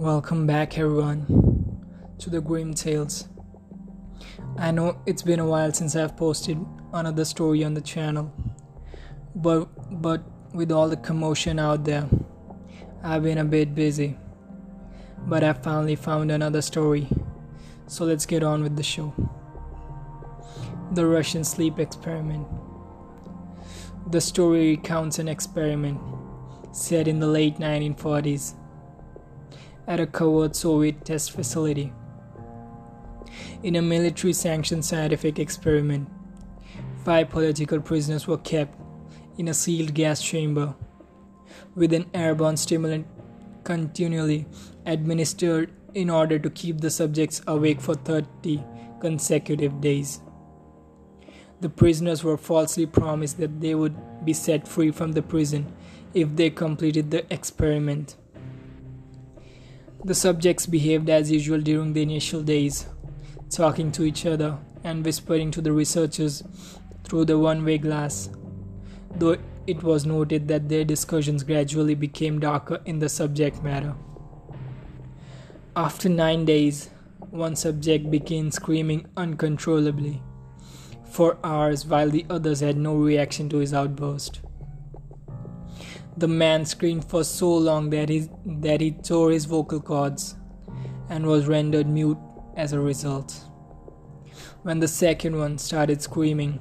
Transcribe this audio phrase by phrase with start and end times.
[0.00, 1.26] Welcome back, everyone,
[2.20, 3.28] to the Grim Tales.
[4.56, 6.58] I know it's been a while since I've posted
[6.94, 8.32] another story on the channel,
[9.34, 9.66] but
[10.00, 10.22] but
[10.54, 12.08] with all the commotion out there,
[13.02, 14.16] I've been a bit busy.
[15.26, 17.06] But I finally found another story,
[17.86, 19.12] so let's get on with the show.
[20.92, 22.46] The Russian sleep experiment.
[24.10, 26.00] The story recounts an experiment
[26.72, 28.54] set in the late 1940s
[29.90, 31.92] at a covert Soviet test facility.
[33.64, 36.08] In a military sanctioned scientific experiment,
[37.04, 38.78] five political prisoners were kept
[39.36, 40.76] in a sealed gas chamber
[41.74, 43.04] with an airborne stimulant
[43.64, 44.46] continually
[44.86, 48.62] administered in order to keep the subjects awake for 30
[49.00, 50.20] consecutive days.
[51.60, 55.72] The prisoners were falsely promised that they would be set free from the prison
[56.14, 58.14] if they completed the experiment.
[60.02, 62.86] The subjects behaved as usual during the initial days,
[63.50, 66.42] talking to each other and whispering to the researchers
[67.04, 68.30] through the one way glass,
[69.16, 73.94] though it was noted that their discussions gradually became darker in the subject matter.
[75.76, 76.88] After nine days,
[77.30, 80.22] one subject began screaming uncontrollably
[81.04, 84.40] for hours while the others had no reaction to his outburst.
[86.16, 90.34] The man screamed for so long that he, that he tore his vocal cords
[91.08, 92.18] and was rendered mute
[92.56, 93.44] as a result.
[94.62, 96.60] When the second one started screaming,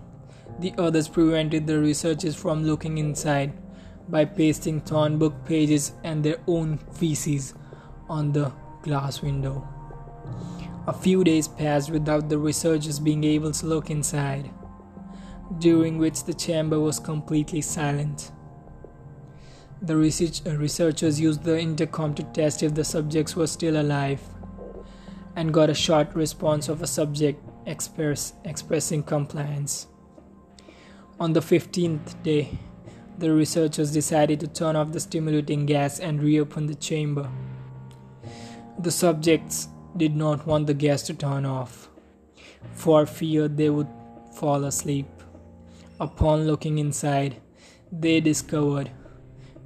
[0.60, 3.54] the others prevented the researchers from looking inside
[4.08, 7.54] by pasting torn book pages and their own feces
[8.08, 9.68] on the glass window.
[10.88, 14.50] A few days passed without the researchers being able to look inside,
[15.60, 18.32] during which the chamber was completely silent.
[19.82, 24.22] The research, uh, researchers used the intercom to test if the subjects were still alive
[25.38, 29.88] and got a short response of a subject express, expressing compliance.
[31.18, 32.58] On the 15th day,
[33.18, 37.30] the researchers decided to turn off the stimulating gas and reopen the chamber.
[38.80, 41.90] The subjects did not want the gas to turn off,
[42.74, 43.90] for fear they would
[44.34, 45.08] fall asleep.
[46.02, 47.42] Upon looking inside,
[47.92, 48.92] they discovered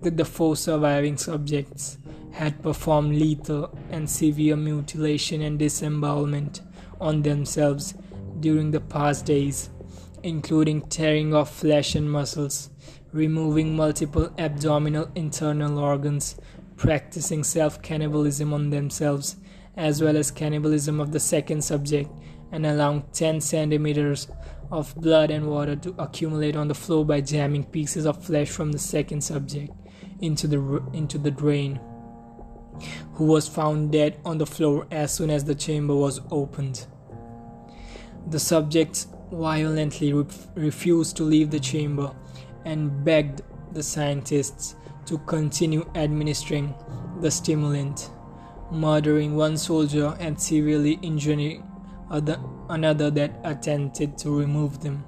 [0.04, 1.98] that the four surviving subjects
[2.32, 6.62] had performed lethal and severe mutilation and disembowelment
[7.00, 7.94] on themselves
[8.40, 9.70] during the past days,
[10.24, 12.70] including tearing off flesh and muscles,
[13.12, 16.36] removing multiple abdominal internal organs,
[16.76, 19.36] practicing self cannibalism on themselves,
[19.78, 22.10] as well as cannibalism of the second subject,
[22.52, 24.28] and allowing 10 centimeters
[24.72, 28.72] of blood and water to accumulate on the floor by jamming pieces of flesh from
[28.72, 29.72] the second subject
[30.20, 31.80] into the into the drain
[33.14, 36.86] who was found dead on the floor as soon as the chamber was opened.
[38.28, 40.26] The subjects violently re-
[40.56, 42.14] refused to leave the chamber
[42.66, 43.42] and begged
[43.74, 44.76] the scientists
[45.06, 46.74] to continue administering
[47.20, 48.10] the stimulant
[48.72, 51.64] murdering one soldier and severely injuring
[52.10, 55.04] other, another that attempted to remove them.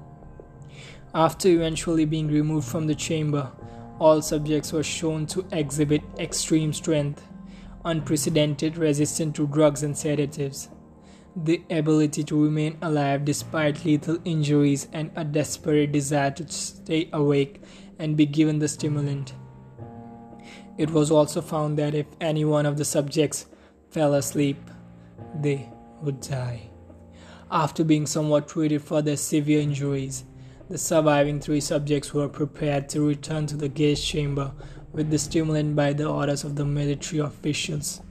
[1.13, 3.51] After eventually being removed from the chamber
[3.99, 7.25] all subjects were shown to exhibit extreme strength,
[7.85, 10.69] unprecedented resistance to drugs and sedatives,
[11.35, 17.61] the ability to remain alive despite lethal injuries, and a desperate desire to stay awake
[17.99, 19.33] and be given the stimulant.
[20.77, 23.45] It was also found that if any one of the subjects
[23.91, 24.57] fell asleep,
[25.41, 25.69] they
[26.01, 26.69] would die.
[27.49, 30.25] After being somewhat treated for their severe injuries,
[30.69, 34.51] the surviving three subjects were prepared to return to the gas chamber
[34.91, 38.01] with the stimulant by the orders of the military officials.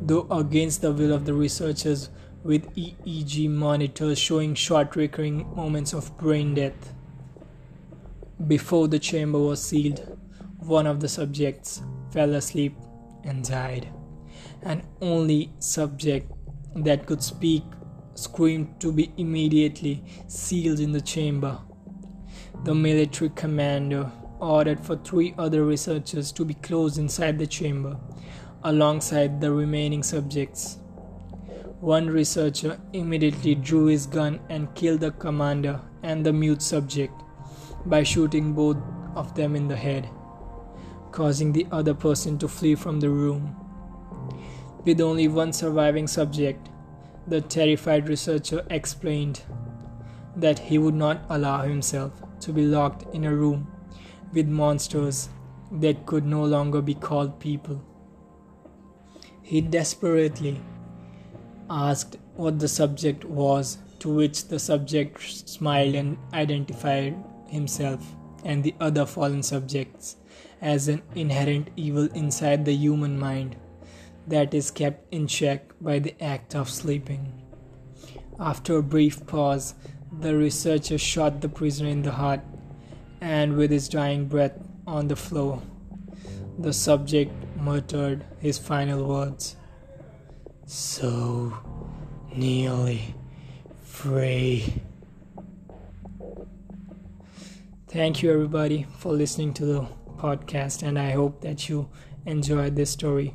[0.00, 2.10] Though against the will of the researchers,
[2.44, 6.94] with EEG monitors showing short recurring moments of brain death.
[8.46, 10.16] Before the chamber was sealed,
[10.60, 11.82] one of the subjects
[12.12, 12.74] fell asleep
[13.24, 13.88] and died.
[14.62, 16.30] An only subject
[16.76, 17.64] that could speak
[18.18, 21.58] screamed to be immediately sealed in the chamber.
[22.64, 24.10] The military commander
[24.40, 27.96] ordered for three other researchers to be closed inside the chamber,
[28.64, 30.78] alongside the remaining subjects.
[31.80, 37.14] One researcher immediately drew his gun and killed the commander and the mute subject
[37.86, 38.78] by shooting both
[39.14, 40.08] of them in the head,
[41.12, 43.54] causing the other person to flee from the room.
[44.84, 46.68] With only one surviving subject,
[47.28, 49.42] the terrified researcher explained
[50.36, 53.70] that he would not allow himself to be locked in a room
[54.32, 55.28] with monsters
[55.70, 57.82] that could no longer be called people.
[59.42, 60.60] He desperately
[61.68, 67.16] asked what the subject was, to which the subject smiled and identified
[67.48, 68.14] himself
[68.44, 70.16] and the other fallen subjects
[70.60, 73.56] as an inherent evil inside the human mind
[74.28, 77.32] that is kept in check by the act of sleeping.
[78.38, 79.74] After a brief pause,
[80.20, 82.40] the researcher shot the prisoner in the heart,
[83.20, 85.62] and with his dying breath on the floor,
[86.58, 89.56] the subject muttered his final words.
[90.66, 91.52] So
[92.34, 93.14] nearly
[93.82, 94.82] free.
[97.88, 99.88] Thank you, everybody, for listening to the
[100.18, 101.88] podcast, and I hope that you
[102.26, 103.34] enjoyed this story.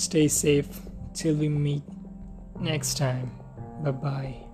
[0.00, 0.80] Stay safe
[1.12, 1.82] till we meet
[2.58, 3.30] next time.
[3.84, 4.49] Bye bye.